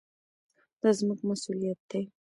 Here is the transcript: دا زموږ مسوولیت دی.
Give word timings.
دا 0.81 0.89
زموږ 0.99 1.19
مسوولیت 1.29 1.79
دی. 1.89 2.03